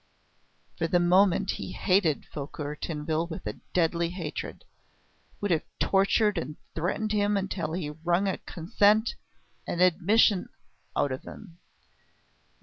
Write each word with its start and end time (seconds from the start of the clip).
For 0.79 0.87
the 0.87 0.99
moment 0.99 1.51
he 1.51 1.73
hated 1.73 2.25
Fouquier 2.25 2.75
Tinville 2.75 3.27
with 3.29 3.45
a 3.45 3.59
deadly 3.71 4.09
hatred, 4.09 4.65
would 5.39 5.51
have 5.51 5.61
tortured 5.79 6.39
and 6.39 6.55
threatened 6.73 7.11
him 7.11 7.37
until 7.37 7.73
he 7.73 7.91
wrung 7.91 8.27
a 8.27 8.39
consent, 8.39 9.13
an 9.67 9.79
admission, 9.79 10.49
out 10.95 11.11
of 11.11 11.21
him. 11.21 11.59